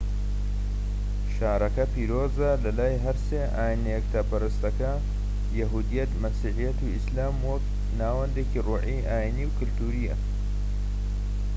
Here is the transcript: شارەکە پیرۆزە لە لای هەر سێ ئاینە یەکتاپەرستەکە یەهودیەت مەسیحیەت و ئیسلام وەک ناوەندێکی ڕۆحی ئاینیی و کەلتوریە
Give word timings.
شارەکە 1.35 1.85
پیرۆزە 1.93 2.51
لە 2.63 2.71
لای 2.77 2.93
هەر 3.05 3.17
سێ 3.27 3.41
ئاینە 3.55 3.87
یەکتاپەرستەکە 3.95 4.91
یەهودیەت 5.59 6.11
مەسیحیەت 6.23 6.77
و 6.81 6.91
ئیسلام 6.95 7.35
وەک 7.49 7.65
ناوەندێکی 7.99 8.63
ڕۆحی 8.67 9.05
ئاینیی 9.09 9.47
و 9.47 9.55
کەلتوریە 9.59 10.15